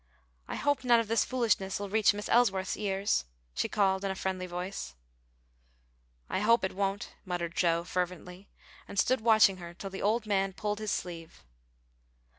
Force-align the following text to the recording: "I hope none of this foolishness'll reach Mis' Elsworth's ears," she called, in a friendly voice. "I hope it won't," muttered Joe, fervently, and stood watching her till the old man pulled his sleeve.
"I 0.47 0.55
hope 0.55 0.83
none 0.83 0.99
of 0.99 1.07
this 1.07 1.23
foolishness'll 1.23 1.87
reach 1.91 2.11
Mis' 2.11 2.27
Elsworth's 2.27 2.75
ears," 2.75 3.25
she 3.53 3.69
called, 3.69 4.03
in 4.03 4.09
a 4.09 4.15
friendly 4.15 4.47
voice. 4.47 4.95
"I 6.27 6.39
hope 6.39 6.63
it 6.65 6.73
won't," 6.73 7.09
muttered 7.23 7.55
Joe, 7.55 7.83
fervently, 7.83 8.49
and 8.87 8.97
stood 8.97 9.21
watching 9.21 9.57
her 9.57 9.75
till 9.75 9.91
the 9.91 10.01
old 10.01 10.25
man 10.25 10.53
pulled 10.53 10.79
his 10.79 10.91
sleeve. 10.91 11.43